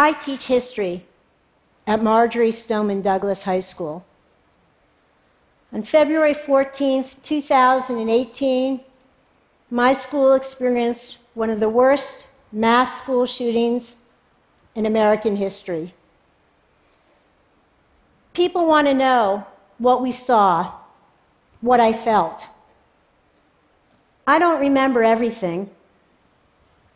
I 0.00 0.12
teach 0.12 0.46
history 0.46 1.04
at 1.86 2.02
Marjory 2.02 2.52
Stoneman 2.52 3.02
Douglas 3.02 3.42
High 3.42 3.60
School. 3.60 4.02
On 5.74 5.82
February 5.82 6.32
14th, 6.32 7.20
2018, 7.20 8.80
my 9.70 9.92
school 9.92 10.32
experienced 10.32 11.18
one 11.34 11.50
of 11.50 11.60
the 11.60 11.68
worst 11.68 12.28
mass 12.50 13.02
school 13.02 13.26
shootings 13.26 13.96
in 14.74 14.86
American 14.86 15.36
history. 15.36 15.92
People 18.32 18.66
want 18.66 18.86
to 18.86 18.94
know 18.94 19.46
what 19.76 20.00
we 20.00 20.12
saw, 20.12 20.72
what 21.60 21.78
I 21.78 21.92
felt. 21.92 22.48
I 24.26 24.38
don't 24.38 24.60
remember 24.60 25.04
everything, 25.04 25.68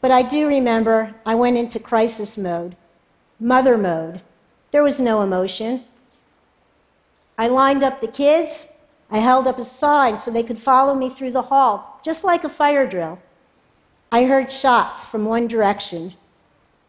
but 0.00 0.10
I 0.10 0.23
do 0.23 0.48
remember 0.48 1.14
I 1.27 1.34
went 1.34 1.59
into 1.59 1.78
crisis 1.78 2.38
mode, 2.38 2.77
mother 3.41 3.77
mode. 3.77 4.20
There 4.70 4.83
was 4.83 5.01
no 5.01 5.23
emotion. 5.23 5.84
I 7.38 7.48
lined 7.48 7.83
up 7.83 8.01
the 8.01 8.09
kids. 8.09 8.66
I 9.10 9.19
held 9.19 9.47
up 9.47 9.59
a 9.59 9.65
sign 9.65 10.19
so 10.19 10.30
they 10.30 10.43
could 10.43 10.59
follow 10.59 10.95
me 10.95 11.09
through 11.10 11.33
the 11.33 11.43
hall, 11.43 12.01
just 12.05 12.24
like 12.24 12.45
a 12.45 12.48
fire 12.48 12.87
drill. 12.87 13.19
I 14.10 14.24
heard 14.24 14.52
shots 14.52 15.05
from 15.05 15.24
one 15.24 15.47
direction. 15.47 16.15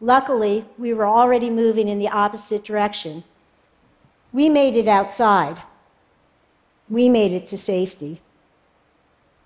Luckily, 0.00 0.64
we 0.78 0.92
were 0.92 1.06
already 1.06 1.50
moving 1.50 1.88
in 1.88 1.98
the 1.98 2.08
opposite 2.08 2.64
direction. 2.64 3.24
We 4.32 4.48
made 4.48 4.76
it 4.76 4.88
outside. 4.88 5.58
We 6.88 7.08
made 7.08 7.32
it 7.32 7.46
to 7.46 7.58
safety. 7.58 8.20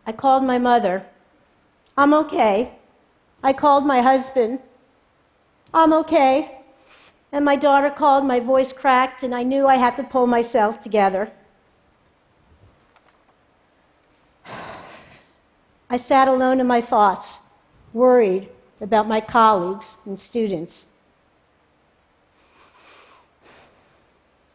I 0.06 0.12
called 0.12 0.44
my 0.44 0.58
mother. 0.58 1.06
I'm 1.96 2.12
okay. 2.14 2.72
I 3.42 3.52
called 3.52 3.86
my 3.86 4.02
husband. 4.02 4.58
I'm 5.72 5.92
okay. 5.92 6.59
And 7.32 7.44
my 7.44 7.56
daughter 7.56 7.90
called, 7.90 8.24
my 8.24 8.40
voice 8.40 8.72
cracked, 8.72 9.22
and 9.22 9.34
I 9.34 9.42
knew 9.42 9.66
I 9.66 9.76
had 9.76 9.96
to 9.96 10.02
pull 10.02 10.26
myself 10.26 10.80
together. 10.80 11.30
I 15.88 15.96
sat 15.96 16.28
alone 16.28 16.60
in 16.60 16.66
my 16.66 16.80
thoughts, 16.80 17.38
worried 17.92 18.48
about 18.80 19.08
my 19.08 19.20
colleagues 19.20 19.96
and 20.06 20.18
students. 20.18 20.86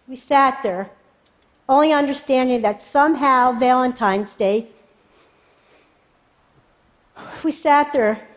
We 0.07 0.15
sat 0.15 0.61
there, 0.63 0.91
only 1.67 1.91
understanding 1.91 2.61
that 2.61 2.81
somehow 2.81 3.53
Valentine's 3.53 4.35
Day, 4.35 4.67
we 7.43 7.51
sat 7.51 7.91
there, 7.91 8.27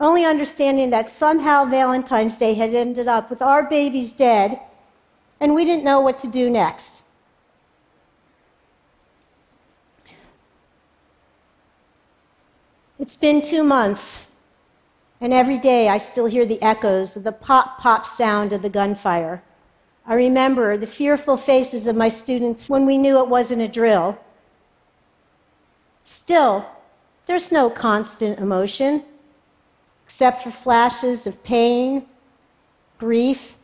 only 0.00 0.24
understanding 0.24 0.90
that 0.90 1.10
somehow 1.10 1.64
Valentine's 1.64 2.36
Day 2.36 2.54
had 2.54 2.74
ended 2.74 3.08
up 3.08 3.30
with 3.30 3.42
our 3.42 3.64
babies 3.64 4.12
dead, 4.12 4.60
and 5.40 5.54
we 5.54 5.64
didn't 5.64 5.84
know 5.84 6.00
what 6.00 6.18
to 6.18 6.28
do 6.28 6.48
next. 6.48 7.02
It's 12.98 13.16
been 13.16 13.42
two 13.42 13.62
months, 13.62 14.30
and 15.20 15.32
every 15.32 15.58
day 15.58 15.88
I 15.88 15.98
still 15.98 16.26
hear 16.26 16.44
the 16.44 16.62
echoes 16.62 17.16
of 17.16 17.24
the 17.24 17.32
pop 17.32 17.78
pop 17.78 18.06
sound 18.06 18.52
of 18.52 18.62
the 18.62 18.68
gunfire. 18.68 19.42
I 20.06 20.14
remember 20.14 20.76
the 20.76 20.86
fearful 20.86 21.36
faces 21.36 21.86
of 21.86 21.94
my 21.94 22.08
students 22.08 22.68
when 22.68 22.86
we 22.86 22.98
knew 22.98 23.18
it 23.18 23.28
wasn't 23.28 23.62
a 23.62 23.68
drill. 23.68 24.18
Still, 26.02 26.68
there's 27.26 27.52
no 27.52 27.68
constant 27.68 28.38
emotion, 28.38 29.04
except 30.08 30.42
for 30.42 30.50
flashes 30.50 31.26
of 31.26 31.44
pain, 31.44 32.02
grief, 32.96 33.58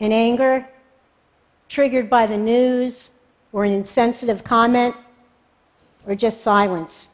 and 0.00 0.10
anger 0.10 0.66
triggered 1.68 2.08
by 2.08 2.24
the 2.24 2.36
news 2.38 3.10
or 3.52 3.66
an 3.66 3.72
insensitive 3.72 4.42
comment 4.42 4.96
or 6.06 6.14
just 6.14 6.40
silence. 6.40 7.10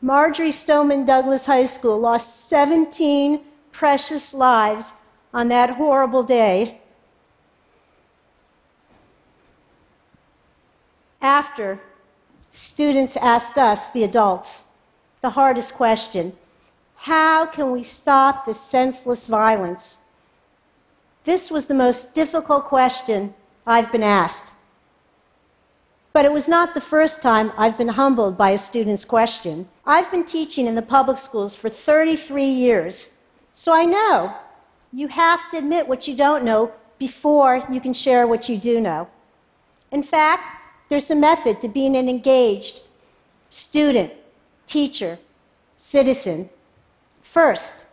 Marjory 0.00 0.52
Stoneman 0.52 1.04
Douglas 1.04 1.44
High 1.44 1.66
School 1.66 1.98
lost 1.98 2.48
17 2.48 3.40
precious 3.72 4.32
lives 4.32 4.92
on 5.32 5.48
that 5.48 5.70
horrible 5.70 6.22
day. 6.22 6.78
After, 11.20 11.80
students 12.54 13.16
asked 13.16 13.58
us, 13.58 13.88
the 13.88 14.04
adults, 14.04 14.64
the 15.20 15.30
hardest 15.30 15.74
question 15.74 16.32
How 16.96 17.46
can 17.46 17.72
we 17.72 17.82
stop 17.82 18.46
this 18.46 18.60
senseless 18.60 19.26
violence? 19.26 19.98
This 21.24 21.50
was 21.50 21.66
the 21.66 21.74
most 21.74 22.14
difficult 22.14 22.64
question 22.64 23.34
I've 23.66 23.90
been 23.90 24.02
asked. 24.02 24.52
But 26.12 26.24
it 26.24 26.32
was 26.32 26.46
not 26.46 26.74
the 26.74 26.80
first 26.80 27.22
time 27.22 27.50
I've 27.58 27.76
been 27.76 27.88
humbled 27.88 28.36
by 28.38 28.50
a 28.50 28.58
student's 28.58 29.04
question. 29.04 29.68
I've 29.84 30.10
been 30.12 30.24
teaching 30.24 30.68
in 30.68 30.76
the 30.76 30.82
public 30.82 31.18
schools 31.18 31.56
for 31.56 31.68
33 31.68 32.44
years, 32.44 33.10
so 33.52 33.72
I 33.74 33.84
know 33.84 34.32
you 34.92 35.08
have 35.08 35.50
to 35.50 35.58
admit 35.58 35.88
what 35.88 36.06
you 36.06 36.14
don't 36.14 36.44
know 36.44 36.70
before 36.98 37.66
you 37.68 37.80
can 37.80 37.92
share 37.92 38.28
what 38.28 38.48
you 38.48 38.56
do 38.56 38.80
know. 38.80 39.08
In 39.90 40.04
fact, 40.04 40.63
there's 40.88 41.10
a 41.10 41.14
method 41.14 41.60
to 41.60 41.68
being 41.68 41.96
an 41.96 42.08
engaged 42.08 42.82
student, 43.50 44.12
teacher, 44.66 45.18
citizen. 45.76 46.50
First, 47.22 47.84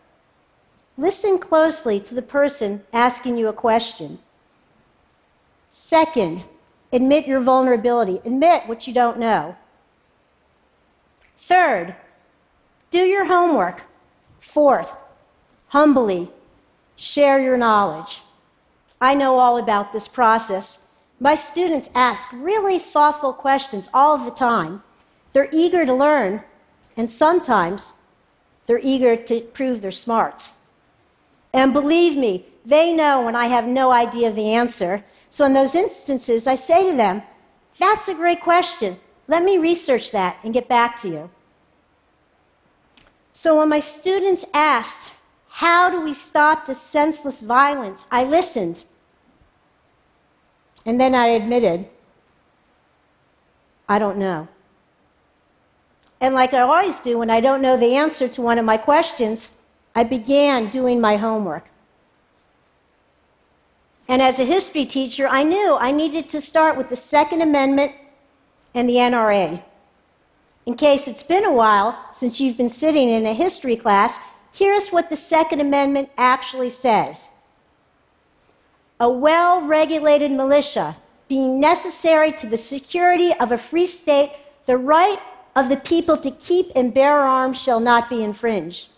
listen 0.98 1.40
closely 1.40 2.00
to 2.02 2.16
the 2.16 2.22
person 2.22 2.84
asking 2.94 3.38
you 3.38 3.48
a 3.48 3.54
question. 3.54 4.20
Second, 5.70 6.44
Admit 6.94 7.26
your 7.26 7.40
vulnerability. 7.40 8.20
Admit 8.26 8.68
what 8.68 8.88
you 8.88 8.94
don't 8.94 9.18
know. 9.18 9.56
Third, 11.38 11.96
do 12.90 13.00
your 13.00 13.26
homework. 13.26 13.84
Fourth, 14.40 14.94
humbly 15.68 16.30
share 16.96 17.40
your 17.40 17.58
knowledge. 17.58 18.22
I 19.00 19.16
know 19.16 19.38
all 19.38 19.58
about 19.58 19.94
this 19.94 20.08
process. 20.08 20.86
My 21.22 21.36
students 21.36 21.88
ask 21.94 22.30
really 22.34 22.80
thoughtful 22.80 23.32
questions 23.32 23.90
all 23.94 24.18
the 24.18 24.32
time. 24.32 24.82
They're 25.34 25.50
eager 25.52 25.86
to 25.86 25.94
learn, 25.94 26.42
and 26.98 27.08
sometimes 27.08 27.94
they're 28.66 28.80
eager 28.82 29.16
to 29.16 29.42
prove 29.42 29.84
their 29.84 29.92
smarts. 29.92 30.56
And 31.54 31.74
believe 31.74 32.18
me, 32.18 32.48
they 32.66 32.92
know 32.92 33.24
when 33.24 33.36
I 33.36 33.46
have 33.46 33.68
no 33.68 33.92
idea 33.92 34.30
of 34.30 34.36
the 34.36 34.52
answer, 34.52 35.04
so 35.30 35.46
in 35.46 35.54
those 35.54 35.76
instances, 35.76 36.48
I 36.48 36.56
say 36.56 36.90
to 36.90 36.98
them, 36.98 37.22
That's 37.78 38.08
a 38.08 38.16
great 38.16 38.42
question. 38.42 38.98
Let 39.28 39.44
me 39.44 39.60
research 39.60 40.10
that 40.14 40.40
and 40.44 40.56
get 40.56 40.68
back 40.68 40.98
to 41.02 41.08
you. 41.08 41.30
So 43.32 43.60
when 43.60 43.70
my 43.70 43.80
students 43.80 44.44
asked, 44.56 45.12
How 45.50 45.92
do 45.92 46.02
we 46.02 46.14
stop 46.14 46.66
this 46.66 46.82
senseless 46.82 47.42
violence? 47.42 48.08
I 48.10 48.24
listened. 48.24 48.86
And 50.86 51.00
then 51.00 51.14
I 51.14 51.28
admitted, 51.28 51.88
I 53.88 54.00
don't 54.00 54.18
know. 54.18 54.48
And 56.20 56.36
like 56.36 56.54
I 56.54 56.62
always 56.62 57.00
do 57.00 57.18
when 57.18 57.30
I 57.30 57.42
don't 57.42 57.62
know 57.62 57.78
the 57.78 57.96
answer 57.96 58.28
to 58.28 58.42
one 58.42 58.60
of 58.60 58.66
my 58.66 58.78
questions, 58.78 59.54
I 59.96 60.04
began 60.04 60.70
doing 60.70 61.02
my 61.02 61.18
homework. 61.18 61.66
And 64.08 64.22
as 64.22 64.40
a 64.40 64.46
history 64.46 64.86
teacher, 64.86 65.28
I 65.28 65.44
knew 65.44 65.78
I 65.80 65.92
needed 65.92 66.30
to 66.30 66.42
start 66.42 66.78
with 66.78 66.90
the 66.90 66.96
Second 66.96 67.42
Amendment 67.42 67.94
and 68.74 68.88
the 68.88 68.96
NRA. 68.96 69.64
In 70.66 70.76
case 70.76 71.08
it's 71.08 71.24
been 71.24 71.46
a 71.46 71.54
while 71.54 71.98
since 72.14 72.40
you've 72.40 72.58
been 72.58 72.70
sitting 72.70 73.10
in 73.10 73.26
a 73.26 73.34
history 73.34 73.76
class, 73.76 74.20
here's 74.54 74.90
what 74.90 75.10
the 75.10 75.16
Second 75.18 75.60
Amendment 75.60 76.10
actually 76.18 76.70
says 76.70 77.31
A 79.02 79.10
well 79.10 79.62
regulated 79.62 80.32
militia 80.32 80.96
being 81.28 81.60
necessary 81.60 82.32
to 82.34 82.48
the 82.48 82.58
security 82.58 83.34
of 83.34 83.52
a 83.52 83.58
free 83.58 83.86
state, 83.86 84.32
the 84.66 84.78
right 84.78 85.20
of 85.58 85.68
the 85.68 85.78
people 85.78 86.16
to 86.18 86.32
keep 86.32 86.72
and 86.74 86.94
bear 86.94 87.20
arms 87.20 87.62
shall 87.62 87.82
not 87.82 88.10
be 88.10 88.24
infringed 88.24 88.92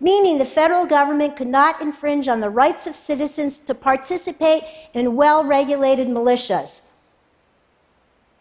meaning 0.00 0.38
the 0.38 0.44
federal 0.44 0.86
government 0.86 1.36
could 1.36 1.48
not 1.48 1.80
infringe 1.80 2.28
on 2.28 2.40
the 2.40 2.50
rights 2.50 2.86
of 2.86 2.94
citizens 2.94 3.58
to 3.58 3.74
participate 3.74 4.62
in 4.92 5.16
well 5.16 5.42
regulated 5.42 6.08
militias. 6.08 6.90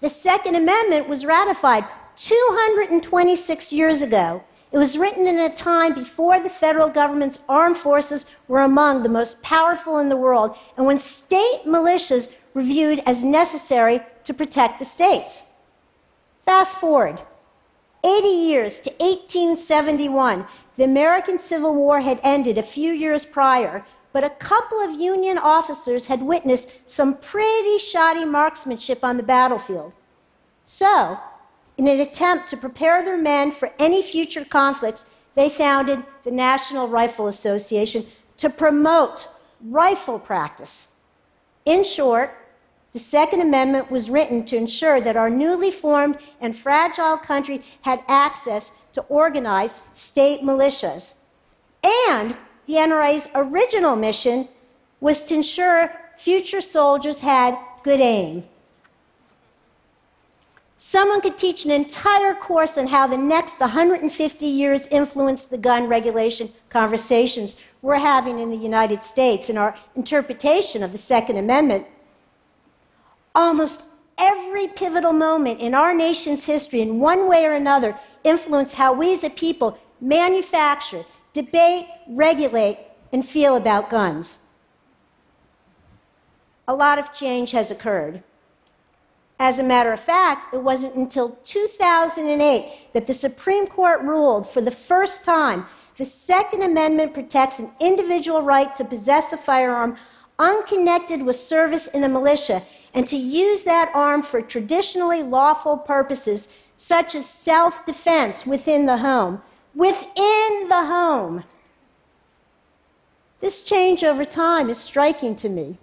The 0.01 0.09
Second 0.09 0.55
Amendment 0.55 1.07
was 1.07 1.25
ratified 1.25 1.85
226 2.17 3.71
years 3.71 4.01
ago. 4.01 4.43
It 4.71 4.77
was 4.77 4.97
written 4.97 5.27
in 5.27 5.39
a 5.39 5.55
time 5.55 5.93
before 5.93 6.39
the 6.39 6.49
federal 6.49 6.89
government's 6.89 7.39
armed 7.47 7.77
forces 7.77 8.25
were 8.47 8.61
among 8.61 9.03
the 9.03 9.09
most 9.09 9.41
powerful 9.41 9.99
in 9.99 10.09
the 10.09 10.17
world, 10.17 10.57
and 10.75 10.85
when 10.85 10.99
state 10.99 11.61
militias 11.65 12.31
were 12.53 12.63
viewed 12.63 13.01
as 13.05 13.23
necessary 13.23 14.01
to 14.23 14.33
protect 14.33 14.79
the 14.79 14.85
states. 14.85 15.43
Fast 16.41 16.77
forward 16.77 17.21
80 18.03 18.27
years 18.27 18.79
to 18.81 18.89
1871, 18.91 20.45
the 20.77 20.83
American 20.83 21.37
Civil 21.37 21.73
War 21.73 22.01
had 22.01 22.19
ended 22.23 22.57
a 22.57 22.63
few 22.63 22.91
years 22.91 23.25
prior, 23.25 23.85
but 24.13 24.23
a 24.23 24.29
couple 24.29 24.79
of 24.79 24.99
Union 24.99 25.37
officers 25.37 26.05
had 26.05 26.21
witnessed 26.21 26.69
some 26.85 27.17
pretty 27.17 27.77
shoddy 27.77 28.25
marksmanship 28.25 29.03
on 29.03 29.17
the 29.17 29.23
battlefield. 29.23 29.93
So, 30.65 31.19
in 31.77 31.87
an 31.87 31.99
attempt 31.99 32.49
to 32.49 32.57
prepare 32.57 33.03
their 33.03 33.17
men 33.17 33.51
for 33.51 33.71
any 33.79 34.01
future 34.01 34.45
conflicts, 34.45 35.05
they 35.35 35.49
founded 35.49 36.03
the 36.23 36.31
National 36.31 36.87
Rifle 36.87 37.27
Association 37.27 38.05
to 38.37 38.49
promote 38.49 39.27
rifle 39.61 40.19
practice. 40.19 40.89
In 41.65 41.83
short, 41.83 42.37
the 42.93 42.99
Second 42.99 43.41
Amendment 43.41 43.91
was 43.91 44.09
written 44.09 44.45
to 44.45 44.55
ensure 44.55 45.01
that 45.01 45.17
our 45.17 45.29
newly 45.29 45.69
formed 45.69 46.17
and 46.39 46.55
fragile 46.55 47.17
country 47.17 47.61
had 47.81 48.01
access 48.07 48.71
to 48.93 49.01
organized 49.03 49.83
state 49.93 50.41
militias. 50.41 51.15
And 52.09 52.37
the 52.67 52.75
NRA's 52.75 53.27
original 53.35 53.97
mission 53.97 54.47
was 55.01 55.23
to 55.23 55.35
ensure 55.35 55.91
future 56.17 56.61
soldiers 56.61 57.19
had 57.19 57.57
good 57.83 57.99
aim. 57.99 58.43
Someone 60.87 61.19
could 61.19 61.35
teach 61.35 61.65
an 61.65 61.71
entire 61.71 62.35
course 62.35 62.77
on 62.77 62.85
how 62.85 63.07
the 63.07 63.17
next 63.17 63.59
150 63.59 64.45
years 64.45 64.85
influenced 64.85 65.49
the 65.49 65.57
gun 65.57 65.87
regulation 65.87 66.53
conversations 66.69 67.55
we're 67.81 67.95
having 67.95 68.37
in 68.37 68.51
the 68.51 68.55
United 68.55 69.01
States 69.01 69.49
and 69.49 69.57
our 69.57 69.75
interpretation 69.95 70.83
of 70.83 70.91
the 70.91 70.97
Second 70.99 71.37
Amendment. 71.37 71.87
Almost 73.33 73.81
every 74.19 74.67
pivotal 74.67 75.11
moment 75.11 75.59
in 75.59 75.73
our 75.73 75.91
nation's 75.91 76.45
history, 76.45 76.81
in 76.81 76.99
one 76.99 77.27
way 77.27 77.45
or 77.47 77.53
another, 77.53 77.97
influenced 78.23 78.75
how 78.75 78.93
we 78.93 79.11
as 79.11 79.23
a 79.23 79.31
people 79.31 79.79
manufacture, 79.99 81.03
debate, 81.33 81.87
regulate, 82.07 82.77
and 83.11 83.25
feel 83.25 83.55
about 83.55 83.89
guns. 83.89 84.37
A 86.67 86.75
lot 86.75 86.99
of 86.99 87.11
change 87.11 87.53
has 87.53 87.71
occurred. 87.71 88.21
As 89.39 89.59
a 89.59 89.63
matter 89.63 89.91
of 89.91 89.99
fact, 89.99 90.53
it 90.53 90.61
wasn't 90.61 90.95
until 90.95 91.37
2008 91.43 92.93
that 92.93 93.05
the 93.05 93.13
Supreme 93.13 93.67
Court 93.67 94.01
ruled 94.01 94.47
for 94.47 94.61
the 94.61 94.71
first 94.71 95.25
time 95.25 95.65
the 95.97 96.05
Second 96.05 96.61
Amendment 96.61 97.13
protects 97.13 97.59
an 97.59 97.71
individual 97.79 98.41
right 98.41 98.75
to 98.75 98.83
possess 98.83 99.31
a 99.31 99.37
firearm 99.37 99.97
unconnected 100.37 101.23
with 101.23 101.37
service 101.37 101.87
in 101.87 102.03
a 102.03 102.09
militia 102.09 102.61
and 102.93 103.07
to 103.07 103.15
use 103.15 103.63
that 103.63 103.91
arm 103.93 104.21
for 104.21 104.41
traditionally 104.41 105.23
lawful 105.23 105.77
purposes 105.77 106.47
such 106.77 107.15
as 107.15 107.25
self 107.25 107.85
defense 107.85 108.45
within 108.45 108.85
the 108.85 108.97
home. 108.97 109.41
Within 109.73 110.67
the 110.67 110.85
home. 110.85 111.43
This 113.39 113.63
change 113.63 114.03
over 114.03 114.25
time 114.25 114.69
is 114.69 114.77
striking 114.77 115.35
to 115.35 115.49
me 115.49 115.77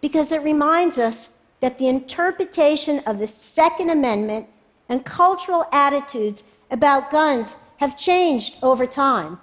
because 0.00 0.32
it 0.32 0.42
reminds 0.42 0.98
us 0.98 1.34
that 1.60 1.78
the 1.78 1.88
interpretation 1.88 3.00
of 3.00 3.18
the 3.18 3.26
Second 3.26 3.90
Amendment 3.90 4.46
and 4.88 5.04
cultural 5.04 5.66
attitudes 5.72 6.44
about 6.70 7.10
guns 7.10 7.54
have 7.78 7.96
changed 7.96 8.56
over 8.62 8.86
time, 8.86 9.40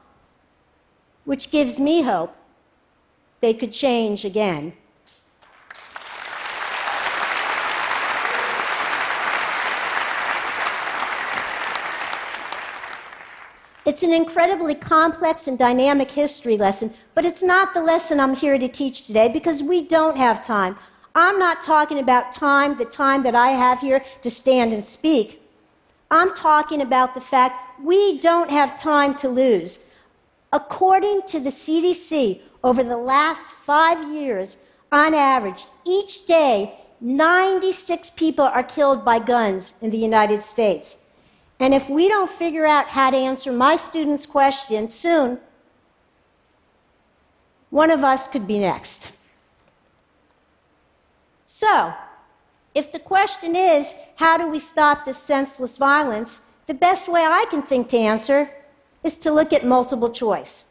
which 1.26 1.52
gives 1.52 1.80
me 1.80 2.02
hope 2.02 2.36
they 3.42 3.54
could 3.54 3.72
change 3.72 4.26
again. 4.26 4.74
It's 13.86 14.02
an 14.02 14.12
incredibly 14.12 14.74
complex 14.74 15.48
and 15.48 15.60
dynamic 15.60 16.10
history 16.10 16.58
lesson, 16.58 16.92
but 17.14 17.24
it's 17.24 17.44
not 17.44 17.76
the 17.76 17.84
lesson 17.84 18.20
I'm 18.20 18.36
here 18.36 18.58
to 18.58 18.68
teach 18.68 19.06
today 19.06 19.28
because 19.28 19.62
we 19.62 19.86
don't 19.86 20.18
have 20.18 20.44
time. 20.44 20.76
I'm 21.16 21.40
not 21.40 21.62
talking 21.62 22.00
about 22.00 22.34
time, 22.34 22.78
the 22.78 22.86
time 22.86 23.24
that 23.24 23.36
I 23.36 23.50
have 23.50 23.80
here 23.80 24.04
to 24.22 24.30
stand 24.30 24.74
and 24.74 24.84
speak. 24.84 25.42
I'm 26.12 26.36
talking 26.36 26.82
about 26.82 27.16
the 27.16 27.22
fact 27.22 27.80
we 27.82 28.20
don't 28.20 28.50
have 28.50 28.78
time 28.78 29.16
to 29.16 29.30
lose. 29.30 29.80
According 30.52 31.24
to 31.28 31.40
the 31.40 31.50
CDC, 31.50 32.42
over 32.64 32.84
the 32.84 32.98
last 32.98 33.50
five 33.50 34.12
years, 34.12 34.58
on 34.92 35.14
average, 35.14 35.66
each 35.88 36.26
day, 36.26 36.80
96 37.00 38.12
people 38.12 38.46
are 38.46 38.64
killed 38.64 39.06
by 39.06 39.20
guns 39.20 39.74
in 39.82 39.92
the 39.92 39.98
United 39.98 40.42
States. 40.42 40.98
And 41.60 41.74
if 41.74 41.90
we 41.90 42.08
don't 42.10 42.30
figure 42.30 42.66
out 42.66 42.88
how 42.90 43.12
to 43.12 43.18
answer 43.18 43.52
my 43.52 43.76
students' 43.76 44.26
question 44.26 44.90
soon, 44.90 45.40
one 47.70 47.92
of 47.92 48.04
us 48.04 48.28
could 48.28 48.48
be 48.48 48.60
next. 48.60 49.12
So, 51.56 51.94
if 52.74 52.92
the 52.92 53.00
question 53.00 53.56
is, 53.56 53.94
how 54.16 54.38
do 54.38 54.50
we 54.50 54.60
stop 54.60 55.06
this 55.06 55.18
senseless 55.18 55.78
violence? 55.78 56.42
The 56.66 56.74
best 56.74 57.08
way 57.08 57.22
I 57.22 57.46
can 57.50 57.62
think 57.62 57.88
to 57.90 57.98
answer 57.98 58.50
is 59.06 59.18
to 59.20 59.32
look 59.32 59.54
at 59.54 59.64
multiple 59.64 60.10
choice. 60.10 60.66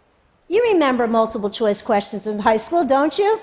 You 0.46 0.62
remember 0.62 1.06
multiple 1.06 1.48
choice 1.48 1.80
questions 1.80 2.26
in 2.26 2.38
high 2.38 2.58
school, 2.58 2.84
don't 2.84 3.18
you? 3.18 3.40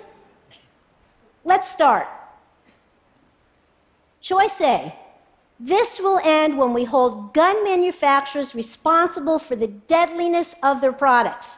Let's 1.43 1.67
start. 1.67 2.07
Choice 4.19 4.61
A. 4.61 4.93
This 5.59 5.99
will 5.99 6.21
end 6.23 6.59
when 6.59 6.75
we 6.75 6.83
hold 6.83 7.33
gun 7.33 7.63
manufacturers 7.63 8.53
responsible 8.53 9.39
for 9.39 9.55
the 9.55 9.73
deadliness 9.95 10.53
of 10.61 10.79
their 10.79 10.93
products. 10.93 11.57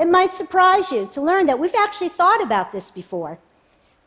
It 0.00 0.08
might 0.08 0.30
surprise 0.30 0.90
you 0.90 1.06
to 1.12 1.20
learn 1.20 1.44
that 1.48 1.58
we've 1.58 1.74
actually 1.74 2.08
thought 2.08 2.42
about 2.42 2.72
this 2.72 2.90
before. 2.90 3.38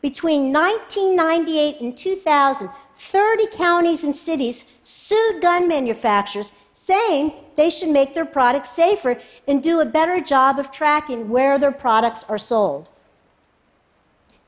Between 0.02 0.52
1998 0.52 1.80
and 1.80 1.96
2000, 1.96 2.70
30 2.96 3.46
counties 3.48 4.04
and 4.04 4.16
cities 4.16 4.64
sued 4.82 5.42
gun 5.42 5.68
manufacturers 5.68 6.52
saying 6.72 7.32
they 7.56 7.68
should 7.68 7.90
make 7.90 8.14
their 8.14 8.24
products 8.24 8.70
safer 8.70 9.18
and 9.46 9.62
do 9.62 9.80
a 9.80 9.86
better 9.86 10.20
job 10.20 10.58
of 10.58 10.72
tracking 10.72 11.28
where 11.28 11.58
their 11.58 11.72
products 11.72 12.24
are 12.24 12.38
sold. 12.38 12.88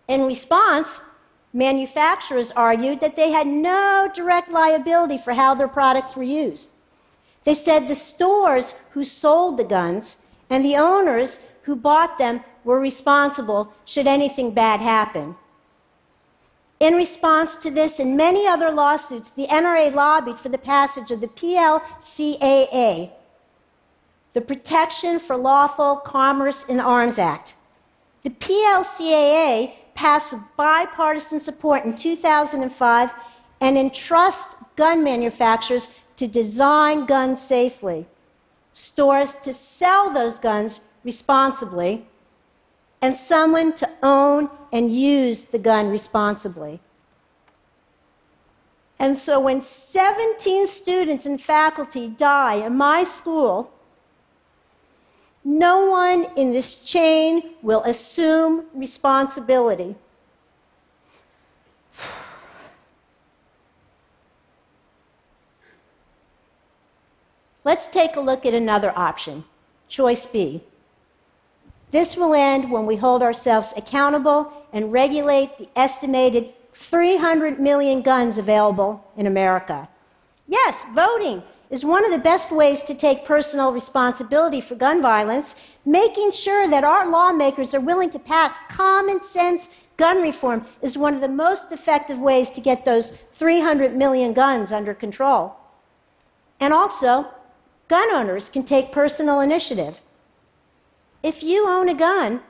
In 0.08 0.24
response, 0.24 1.00
manufacturers 1.52 2.50
argued 2.52 3.00
that 3.00 3.16
they 3.16 3.30
had 3.30 3.46
no 3.46 4.10
direct 4.14 4.50
liability 4.50 5.18
for 5.18 5.34
how 5.34 5.54
their 5.54 5.68
products 5.68 6.16
were 6.16 6.22
used. 6.22 6.70
They 7.44 7.54
said 7.54 7.88
the 7.88 7.94
stores 7.94 8.74
who 8.92 9.04
sold 9.04 9.56
the 9.56 9.64
guns 9.64 10.16
and 10.48 10.64
the 10.64 10.76
owners 10.76 11.38
who 11.62 11.76
bought 11.76 12.18
them 12.18 12.42
were 12.64 12.80
responsible 12.80 13.72
should 13.84 14.06
anything 14.06 14.52
bad 14.52 14.80
happen. 14.80 15.36
In 16.82 16.94
response 16.94 17.54
to 17.58 17.70
this 17.70 18.00
and 18.00 18.16
many 18.16 18.44
other 18.44 18.72
lawsuits, 18.72 19.30
the 19.30 19.46
NRA 19.46 19.94
lobbied 19.94 20.36
for 20.36 20.48
the 20.48 20.58
passage 20.58 21.12
of 21.12 21.20
the 21.20 21.28
PLCAA, 21.28 23.12
the 24.32 24.40
Protection 24.40 25.20
for 25.20 25.36
Lawful 25.36 25.94
Commerce 25.94 26.64
in 26.64 26.80
Arms 26.80 27.20
Act. 27.20 27.54
The 28.24 28.30
PLCAA 28.30 29.74
passed 29.94 30.32
with 30.32 30.40
bipartisan 30.56 31.38
support 31.38 31.84
in 31.84 31.94
2005 31.94 33.12
and 33.60 33.78
entrusts 33.78 34.56
gun 34.74 35.04
manufacturers 35.04 35.86
to 36.16 36.26
design 36.26 37.06
guns 37.06 37.40
safely, 37.40 38.06
stores 38.72 39.36
to 39.36 39.54
sell 39.54 40.12
those 40.12 40.36
guns 40.36 40.80
responsibly, 41.04 42.08
and 43.02 43.14
someone 43.16 43.74
to 43.74 43.90
own 44.02 44.48
and 44.72 44.94
use 44.94 45.44
the 45.46 45.58
gun 45.58 45.90
responsibly. 45.90 46.80
And 49.00 49.18
so 49.18 49.40
when 49.40 49.60
17 49.60 50.68
students 50.68 51.26
and 51.26 51.42
faculty 51.42 52.06
die 52.08 52.64
in 52.64 52.76
my 52.76 53.02
school, 53.02 53.72
no 55.44 55.90
one 55.90 56.28
in 56.36 56.52
this 56.52 56.84
chain 56.84 57.54
will 57.62 57.82
assume 57.82 58.66
responsibility. 58.72 59.96
Let's 67.64 67.88
take 67.88 68.14
a 68.14 68.20
look 68.20 68.46
at 68.46 68.54
another 68.54 68.96
option, 68.96 69.42
choice 69.88 70.24
B. 70.26 70.62
This 71.92 72.16
will 72.16 72.32
end 72.32 72.70
when 72.70 72.86
we 72.86 72.96
hold 72.96 73.22
ourselves 73.22 73.74
accountable 73.76 74.50
and 74.72 74.90
regulate 74.90 75.58
the 75.58 75.68
estimated 75.76 76.52
300 76.72 77.60
million 77.60 78.00
guns 78.00 78.38
available 78.38 79.06
in 79.16 79.26
America. 79.26 79.88
Yes, 80.48 80.84
voting 80.94 81.42
is 81.68 81.84
one 81.84 82.02
of 82.04 82.10
the 82.10 82.18
best 82.18 82.50
ways 82.50 82.82
to 82.84 82.94
take 82.94 83.26
personal 83.26 83.72
responsibility 83.72 84.60
for 84.60 84.74
gun 84.74 85.02
violence, 85.02 85.54
making 85.84 86.32
sure 86.32 86.66
that 86.66 86.82
our 86.82 87.10
lawmakers 87.10 87.74
are 87.74 87.80
willing 87.80 88.10
to 88.10 88.18
pass 88.18 88.58
common 88.70 89.20
sense 89.20 89.68
gun 89.98 90.22
reform 90.22 90.64
is 90.80 90.96
one 90.96 91.14
of 91.14 91.20
the 91.20 91.28
most 91.28 91.72
effective 91.72 92.18
ways 92.18 92.50
to 92.50 92.62
get 92.62 92.86
those 92.86 93.10
300 93.34 93.94
million 93.94 94.32
guns 94.32 94.72
under 94.72 94.94
control. 94.94 95.54
And 96.58 96.72
also, 96.72 97.26
gun 97.88 98.14
owners 98.14 98.48
can 98.48 98.64
take 98.64 98.92
personal 98.92 99.40
initiative. 99.40 100.00
If 101.22 101.42
you 101.44 101.68
own 101.68 101.88
a 101.88 101.94
gun, 101.94 102.40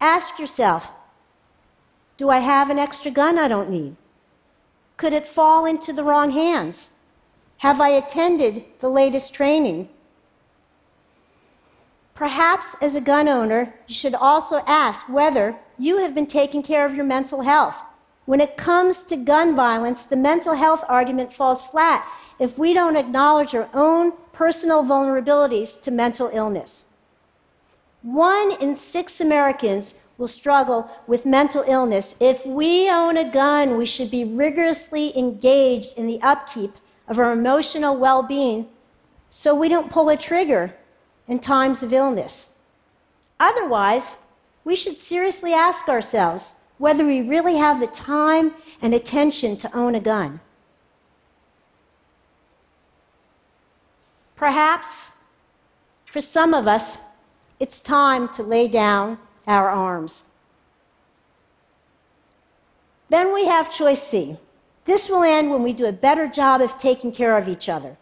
ask 0.00 0.38
yourself 0.38 0.92
Do 2.16 2.30
I 2.30 2.38
have 2.38 2.68
an 2.68 2.78
extra 2.78 3.10
gun 3.10 3.38
I 3.38 3.46
don't 3.46 3.70
need? 3.70 3.96
Could 4.96 5.12
it 5.12 5.26
fall 5.26 5.64
into 5.64 5.92
the 5.92 6.02
wrong 6.02 6.32
hands? 6.32 6.90
Have 7.58 7.80
I 7.80 7.90
attended 7.90 8.64
the 8.80 8.88
latest 8.88 9.34
training? 9.34 9.88
Perhaps 12.16 12.74
as 12.80 12.96
a 12.96 13.00
gun 13.00 13.28
owner, 13.28 13.74
you 13.86 13.94
should 13.94 14.14
also 14.14 14.62
ask 14.66 15.08
whether 15.08 15.54
you 15.78 15.98
have 15.98 16.16
been 16.16 16.26
taking 16.26 16.64
care 16.64 16.84
of 16.84 16.96
your 16.96 17.04
mental 17.04 17.42
health. 17.42 17.80
When 18.26 18.40
it 18.40 18.56
comes 18.56 19.04
to 19.04 19.16
gun 19.16 19.54
violence, 19.54 20.04
the 20.04 20.16
mental 20.16 20.54
health 20.54 20.82
argument 20.88 21.32
falls 21.32 21.62
flat 21.62 22.04
if 22.40 22.58
we 22.58 22.74
don't 22.74 22.96
acknowledge 22.96 23.54
our 23.54 23.68
own 23.72 24.12
personal 24.32 24.82
vulnerabilities 24.82 25.80
to 25.82 25.92
mental 25.92 26.28
illness. 26.32 26.86
One 28.02 28.52
in 28.60 28.76
six 28.76 29.20
Americans 29.20 29.94
will 30.18 30.28
struggle 30.28 30.90
with 31.06 31.26
mental 31.26 31.64
illness. 31.66 32.16
If 32.20 32.44
we 32.46 32.90
own 32.90 33.16
a 33.16 33.30
gun, 33.30 33.76
we 33.76 33.86
should 33.86 34.10
be 34.10 34.24
rigorously 34.24 35.16
engaged 35.16 35.96
in 35.96 36.06
the 36.06 36.20
upkeep 36.22 36.72
of 37.06 37.18
our 37.18 37.32
emotional 37.32 37.96
well 37.96 38.22
being 38.22 38.68
so 39.30 39.54
we 39.54 39.68
don't 39.68 39.90
pull 39.90 40.08
a 40.08 40.16
trigger 40.16 40.74
in 41.26 41.38
times 41.38 41.82
of 41.82 41.92
illness. 41.92 42.50
Otherwise, 43.38 44.16
we 44.64 44.74
should 44.74 44.96
seriously 44.96 45.52
ask 45.52 45.88
ourselves 45.88 46.54
whether 46.78 47.04
we 47.04 47.20
really 47.20 47.56
have 47.56 47.80
the 47.80 47.86
time 47.88 48.54
and 48.80 48.94
attention 48.94 49.56
to 49.56 49.76
own 49.76 49.94
a 49.94 50.00
gun. 50.00 50.40
Perhaps 54.36 55.10
for 56.04 56.20
some 56.20 56.54
of 56.54 56.68
us, 56.68 56.96
it's 57.60 57.80
time 57.80 58.28
to 58.30 58.42
lay 58.42 58.68
down 58.68 59.18
our 59.46 59.68
arms. 59.70 60.24
Then 63.08 63.32
we 63.32 63.46
have 63.46 63.72
choice 63.72 64.02
C. 64.02 64.36
This 64.84 65.08
will 65.08 65.22
end 65.22 65.50
when 65.50 65.62
we 65.62 65.72
do 65.72 65.86
a 65.86 65.92
better 65.92 66.28
job 66.28 66.60
of 66.60 66.78
taking 66.78 67.12
care 67.12 67.36
of 67.36 67.48
each 67.48 67.68
other. 67.68 67.96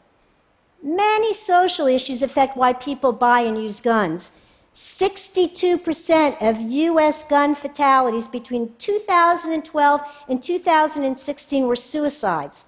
Many 0.82 1.32
social 1.32 1.86
issues 1.86 2.22
affect 2.22 2.56
why 2.56 2.72
people 2.72 3.12
buy 3.12 3.40
and 3.40 3.60
use 3.60 3.80
guns. 3.80 4.32
62% 4.75 6.42
of 6.42 6.60
U.S. 6.60 7.22
gun 7.25 7.54
fatalities 7.54 8.28
between 8.28 8.75
2012 8.76 10.00
and 10.28 10.42
2016 10.42 11.66
were 11.66 11.76
suicides. 11.76 12.66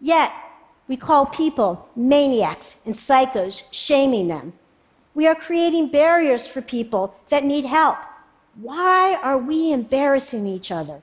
Yet, 0.00 0.32
we 0.88 0.96
call 0.96 1.26
people 1.26 1.88
maniacs 1.94 2.78
and 2.86 2.94
psychos, 2.94 3.64
shaming 3.70 4.28
them. 4.28 4.54
We 5.20 5.26
are 5.26 5.34
creating 5.34 5.88
barriers 5.88 6.46
for 6.46 6.62
people 6.62 7.14
that 7.28 7.44
need 7.44 7.66
help. 7.66 7.98
Why 8.54 9.18
are 9.22 9.36
we 9.36 9.70
embarrassing 9.70 10.46
each 10.46 10.70
other? 10.70 11.02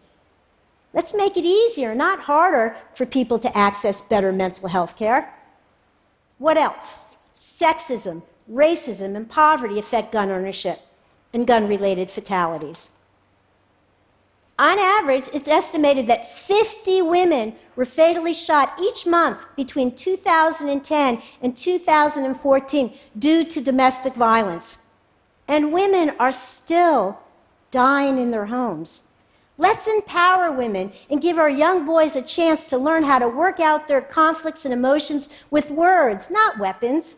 Let's 0.91 1.13
make 1.13 1.37
it 1.37 1.45
easier, 1.45 1.93
not 1.93 2.21
harder, 2.21 2.75
for 2.95 3.05
people 3.05 3.37
to 3.37 3.55
access 3.55 4.01
better 4.01 4.31
mental 4.31 4.69
health 4.69 4.97
care. 4.97 5.31
What 6.39 6.57
else? 6.57 6.97
Sexism, 7.39 8.23
racism, 8.51 9.15
and 9.15 9.29
poverty 9.29 9.77
affect 9.77 10.13
gun 10.13 10.31
ownership 10.31 10.79
and 11.31 11.45
gun 11.45 11.67
related 11.67 12.09
fatalities. 12.09 12.89
On 14.59 14.79
average, 14.79 15.29
it's 15.33 15.47
estimated 15.47 16.07
that 16.07 16.31
50 16.31 17.03
women 17.03 17.55
were 17.75 17.85
fatally 17.85 18.33
shot 18.33 18.73
each 18.81 19.05
month 19.05 19.45
between 19.55 19.95
2010 19.95 21.21
and 21.43 21.55
2014 21.55 22.93
due 23.19 23.43
to 23.43 23.61
domestic 23.61 24.13
violence. 24.15 24.79
And 25.47 25.71
women 25.71 26.11
are 26.19 26.31
still 26.31 27.19
dying 27.69 28.17
in 28.17 28.31
their 28.31 28.47
homes. 28.47 29.03
Let's 29.59 29.87
empower 29.87 30.51
women 30.51 30.91
and 31.09 31.21
give 31.21 31.37
our 31.37 31.49
young 31.49 31.85
boys 31.85 32.15
a 32.15 32.21
chance 32.21 32.65
to 32.65 32.77
learn 32.79 33.03
how 33.03 33.19
to 33.19 33.27
work 33.27 33.59
out 33.59 33.87
their 33.87 34.01
conflicts 34.01 34.65
and 34.65 34.73
emotions 34.73 35.29
with 35.51 35.69
words, 35.69 36.31
not 36.31 36.57
weapons. 36.57 37.17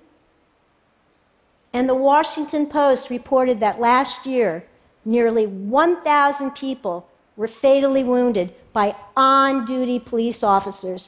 And 1.71 1.87
the 1.87 1.95
Washington 1.95 2.67
Post 2.67 3.09
reported 3.09 3.61
that 3.61 3.79
last 3.79 4.25
year, 4.25 4.65
nearly 5.05 5.47
1,000 5.47 6.51
people 6.51 7.08
were 7.39 7.47
fatally 7.47 8.03
wounded 8.03 8.53
by 8.73 8.93
on 9.15 9.63
duty 9.63 9.97
police 9.97 10.43
officers. 10.43 11.07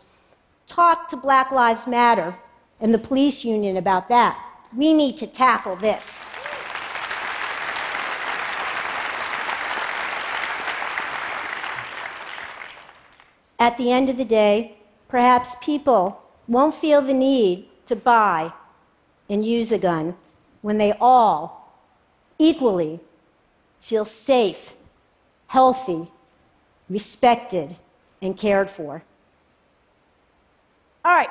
Talk 0.66 1.10
to 1.10 1.18
Black 1.18 1.52
Lives 1.52 1.86
Matter 1.86 2.38
and 2.80 2.94
the 2.94 2.98
police 2.98 3.44
union 3.44 3.76
about 3.76 4.08
that. 4.08 4.42
We 4.74 4.94
need 4.94 5.18
to 5.18 5.28
tackle 5.28 5.76
this. 5.76 6.18
At 13.60 13.78
the 13.78 13.92
end 13.92 14.10
of 14.10 14.16
the 14.16 14.24
day, 14.24 14.78
perhaps 15.10 15.56
people 15.60 16.24
won't 16.48 16.74
feel 16.74 17.02
the 17.02 17.14
need 17.14 17.68
to 17.88 17.96
buy 17.98 18.54
and 19.30 19.46
use 19.46 19.74
a 19.74 19.78
gun 19.78 20.16
when 20.62 20.78
they 20.78 20.94
all 21.02 21.76
equally 22.40 23.02
feel 23.82 24.06
safe, 24.06 24.76
healthy, 25.48 26.08
respected, 26.92 27.76
and 28.22 28.38
cared 28.38 28.70
for. 28.70 29.04
All 31.04 31.16
right, 31.16 31.30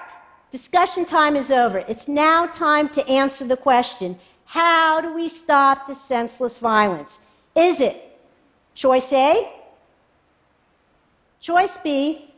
discussion 0.50 1.04
time 1.04 1.36
is 1.36 1.50
over. 1.50 1.84
It's 1.86 2.08
now 2.08 2.46
time 2.46 2.88
to 2.90 3.06
answer 3.08 3.44
the 3.44 3.56
question 3.56 4.18
how 4.46 5.00
do 5.00 5.14
we 5.14 5.28
stop 5.28 5.86
the 5.86 5.94
senseless 5.94 6.58
violence? 6.58 7.20
Is 7.54 7.80
it 7.80 8.18
choice 8.74 9.12
A, 9.12 9.48
choice 11.40 11.76
B, 11.76 12.32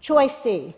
choice 0.00 0.34
C? 0.38 0.72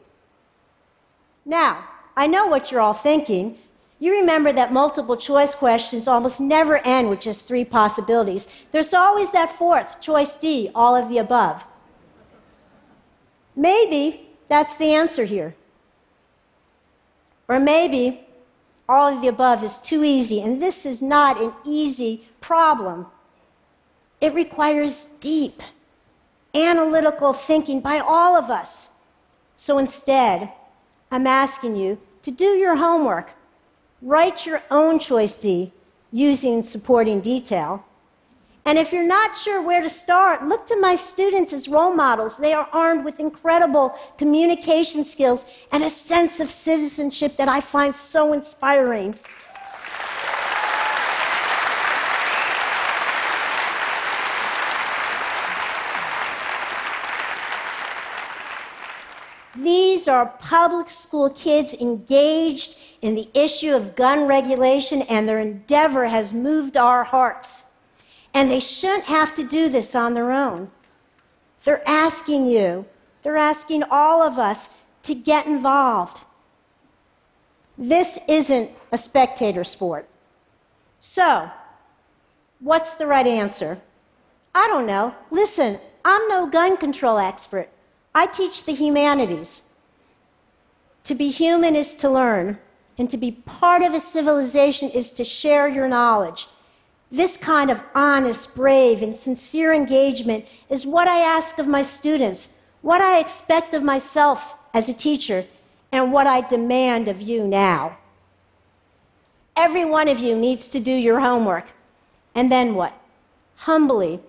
Now, 1.44 1.86
I 2.16 2.26
know 2.26 2.48
what 2.48 2.72
you're 2.72 2.80
all 2.80 2.92
thinking. 2.92 3.58
You 4.02 4.18
remember 4.18 4.50
that 4.52 4.72
multiple 4.72 5.16
choice 5.16 5.54
questions 5.54 6.08
almost 6.08 6.40
never 6.40 6.78
end 6.78 7.10
with 7.10 7.20
just 7.20 7.46
three 7.46 7.66
possibilities. 7.66 8.48
There's 8.72 8.94
always 8.94 9.30
that 9.32 9.52
fourth, 9.52 10.00
choice 10.00 10.36
D, 10.36 10.70
all 10.74 10.96
of 10.96 11.10
the 11.10 11.18
above. 11.18 11.64
Maybe 13.54 14.30
that's 14.48 14.78
the 14.78 14.94
answer 14.94 15.24
here. 15.24 15.54
Or 17.46 17.60
maybe 17.60 18.26
all 18.88 19.12
of 19.12 19.20
the 19.20 19.28
above 19.28 19.62
is 19.62 19.76
too 19.76 20.02
easy, 20.02 20.40
and 20.40 20.62
this 20.62 20.86
is 20.86 21.02
not 21.02 21.38
an 21.38 21.52
easy 21.66 22.26
problem. 22.40 23.06
It 24.18 24.32
requires 24.32 25.04
deep, 25.20 25.62
analytical 26.54 27.34
thinking 27.34 27.80
by 27.80 27.98
all 27.98 28.34
of 28.34 28.48
us. 28.50 28.90
So 29.58 29.76
instead, 29.76 30.50
I'm 31.10 31.26
asking 31.26 31.76
you 31.76 31.98
to 32.22 32.30
do 32.30 32.46
your 32.46 32.76
homework 32.76 33.32
Write 34.02 34.46
your 34.46 34.62
own 34.70 34.98
choice 34.98 35.36
D 35.36 35.72
using 36.10 36.62
supporting 36.62 37.20
detail. 37.20 37.84
And 38.64 38.78
if 38.78 38.92
you're 38.92 39.06
not 39.06 39.36
sure 39.36 39.62
where 39.62 39.80
to 39.80 39.88
start, 39.88 40.44
look 40.44 40.66
to 40.66 40.80
my 40.80 40.94
students 40.94 41.52
as 41.52 41.66
role 41.66 41.94
models. 41.94 42.36
They 42.36 42.52
are 42.52 42.68
armed 42.72 43.04
with 43.04 43.18
incredible 43.18 43.94
communication 44.18 45.02
skills 45.04 45.44
and 45.72 45.82
a 45.82 45.90
sense 45.90 46.40
of 46.40 46.50
citizenship 46.50 47.36
that 47.36 47.48
I 47.48 47.60
find 47.60 47.94
so 47.94 48.32
inspiring. 48.32 49.18
These 59.56 60.06
are 60.06 60.26
public 60.38 60.88
school 60.88 61.30
kids 61.30 61.74
engaged 61.74 62.76
in 63.02 63.14
the 63.14 63.28
issue 63.34 63.74
of 63.74 63.96
gun 63.96 64.26
regulation, 64.26 65.02
and 65.02 65.28
their 65.28 65.40
endeavor 65.40 66.06
has 66.06 66.32
moved 66.32 66.76
our 66.76 67.02
hearts. 67.02 67.64
And 68.32 68.50
they 68.50 68.60
shouldn't 68.60 69.04
have 69.04 69.34
to 69.34 69.44
do 69.44 69.68
this 69.68 69.94
on 69.94 70.14
their 70.14 70.30
own. 70.30 70.70
They're 71.64 71.86
asking 71.86 72.46
you, 72.46 72.86
they're 73.22 73.36
asking 73.36 73.82
all 73.90 74.22
of 74.22 74.38
us 74.38 74.70
to 75.02 75.14
get 75.14 75.46
involved. 75.46 76.24
This 77.76 78.18
isn't 78.28 78.70
a 78.92 78.98
spectator 78.98 79.64
sport. 79.64 80.08
So, 81.00 81.50
what's 82.60 82.94
the 82.94 83.06
right 83.06 83.26
answer? 83.26 83.80
I 84.54 84.66
don't 84.68 84.86
know. 84.86 85.14
Listen, 85.30 85.80
I'm 86.04 86.28
no 86.28 86.46
gun 86.46 86.76
control 86.76 87.18
expert. 87.18 87.68
I 88.14 88.26
teach 88.26 88.64
the 88.64 88.72
humanities. 88.72 89.62
To 91.04 91.14
be 91.14 91.30
human 91.30 91.76
is 91.76 91.94
to 91.94 92.10
learn, 92.10 92.58
and 92.98 93.08
to 93.10 93.16
be 93.16 93.32
part 93.32 93.82
of 93.82 93.94
a 93.94 94.00
civilization 94.00 94.90
is 94.90 95.10
to 95.12 95.24
share 95.24 95.68
your 95.68 95.88
knowledge. 95.88 96.48
This 97.12 97.36
kind 97.36 97.70
of 97.70 97.82
honest, 97.94 98.54
brave, 98.54 99.02
and 99.02 99.16
sincere 99.16 99.72
engagement 99.72 100.44
is 100.68 100.86
what 100.86 101.08
I 101.08 101.20
ask 101.20 101.58
of 101.58 101.66
my 101.66 101.82
students, 101.82 102.48
what 102.82 103.00
I 103.00 103.18
expect 103.18 103.74
of 103.74 103.82
myself 103.82 104.54
as 104.74 104.88
a 104.88 104.94
teacher, 104.94 105.46
and 105.92 106.12
what 106.12 106.26
I 106.26 106.40
demand 106.40 107.08
of 107.08 107.20
you 107.20 107.46
now. 107.46 107.98
Every 109.56 109.84
one 109.84 110.08
of 110.08 110.18
you 110.18 110.36
needs 110.36 110.68
to 110.68 110.80
do 110.80 110.92
your 110.92 111.20
homework. 111.20 111.66
And 112.34 112.50
then 112.50 112.74
what? 112.74 112.94
Humbly 113.56 114.20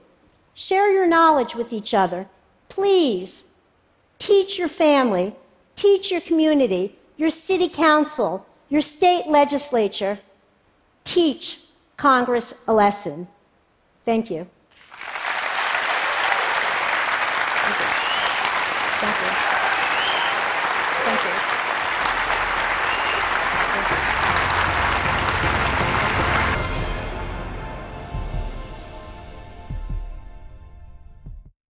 share 0.54 0.92
your 0.92 1.08
knowledge 1.08 1.56
with 1.56 1.72
each 1.72 1.94
other. 1.94 2.28
Please 2.68 3.44
teach 4.22 4.60
your 4.60 4.68
family, 4.68 5.36
teach 5.76 6.12
your 6.12 6.22
community, 6.22 6.96
your 7.18 7.32
city 7.32 7.68
council, 7.68 8.46
your 8.70 8.82
state 8.82 9.26
legislature. 9.28 10.20
Teach 11.04 11.60
Congress 11.98 12.54
a 12.68 12.74
lesson. 12.74 13.28
Thank 14.06 14.30
you. 14.30 14.48